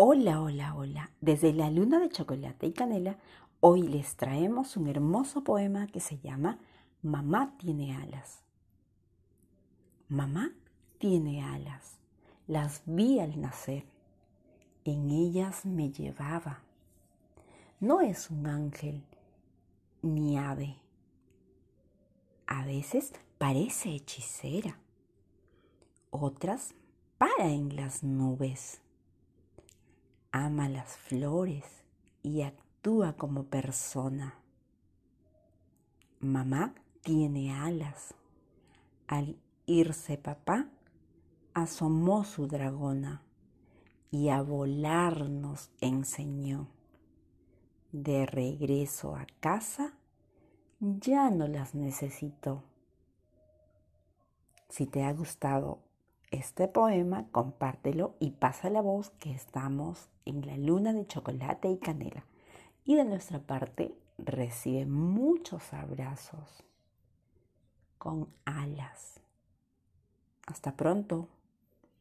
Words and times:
Hola, 0.00 0.40
hola, 0.40 0.76
hola. 0.76 1.10
Desde 1.20 1.52
la 1.52 1.72
luna 1.72 1.98
de 1.98 2.08
chocolate 2.08 2.68
y 2.68 2.72
canela, 2.72 3.18
hoy 3.58 3.82
les 3.82 4.14
traemos 4.14 4.76
un 4.76 4.86
hermoso 4.86 5.42
poema 5.42 5.88
que 5.88 5.98
se 5.98 6.20
llama 6.20 6.60
Mamá 7.02 7.56
tiene 7.58 7.96
alas. 7.96 8.44
Mamá 10.08 10.52
tiene 10.98 11.42
alas. 11.42 11.98
Las 12.46 12.82
vi 12.86 13.18
al 13.18 13.40
nacer. 13.40 13.86
En 14.84 15.10
ellas 15.10 15.66
me 15.66 15.90
llevaba. 15.90 16.62
No 17.80 18.00
es 18.00 18.30
un 18.30 18.46
ángel 18.46 19.02
ni 20.02 20.38
ave. 20.38 20.76
A 22.46 22.64
veces 22.64 23.12
parece 23.36 23.96
hechicera. 23.96 24.78
Otras 26.10 26.76
para 27.18 27.48
en 27.50 27.74
las 27.74 28.04
nubes. 28.04 28.80
Ama 30.40 30.68
las 30.68 30.96
flores 30.96 31.64
y 32.22 32.42
actúa 32.42 33.16
como 33.16 33.46
persona. 33.46 34.36
Mamá 36.20 36.76
tiene 37.02 37.52
alas. 37.52 38.14
Al 39.08 39.36
irse 39.66 40.16
papá, 40.16 40.68
asomó 41.54 42.22
su 42.22 42.46
dragona 42.46 43.24
y 44.12 44.28
a 44.28 44.40
volar 44.40 45.28
nos 45.28 45.72
enseñó. 45.80 46.68
De 47.90 48.24
regreso 48.24 49.16
a 49.16 49.26
casa, 49.40 49.98
ya 50.78 51.30
no 51.30 51.48
las 51.48 51.74
necesitó. 51.74 52.62
Si 54.68 54.86
te 54.86 55.02
ha 55.02 55.12
gustado 55.12 55.80
este 56.30 56.68
poema, 56.68 57.26
compártelo 57.32 58.14
y 58.20 58.32
pasa 58.32 58.70
la 58.70 58.80
voz 58.80 59.10
que 59.18 59.32
estamos 59.32 60.08
en 60.24 60.46
la 60.46 60.56
luna 60.56 60.92
de 60.92 61.06
chocolate 61.06 61.70
y 61.70 61.78
canela. 61.78 62.24
Y 62.84 62.94
de 62.96 63.04
nuestra 63.04 63.40
parte, 63.40 63.94
recibe 64.18 64.86
muchos 64.86 65.72
abrazos 65.72 66.64
con 67.98 68.28
alas. 68.44 69.20
Hasta 70.46 70.76
pronto. 70.76 71.28